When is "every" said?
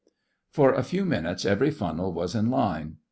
1.45-1.69